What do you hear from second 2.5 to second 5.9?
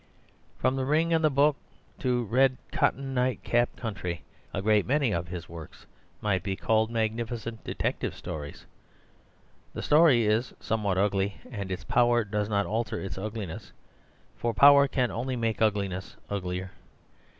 Cotton Night Cap Country a great many of his works